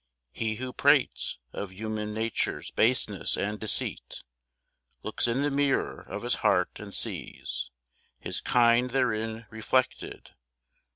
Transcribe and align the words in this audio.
He 0.31 0.55
who 0.55 0.73
prates 0.73 1.37
Of 1.53 1.71
human 1.71 2.11
nature's 2.11 2.71
baseness 2.71 3.37
and 3.37 3.59
deceit 3.59 4.23
Looks 5.03 5.27
in 5.27 5.43
the 5.43 5.51
mirror 5.51 6.01
of 6.01 6.23
his 6.23 6.33
heart, 6.41 6.79
and 6.79 6.91
sees 6.91 7.69
His 8.17 8.41
kind 8.41 8.89
therein 8.89 9.45
reflected. 9.51 10.31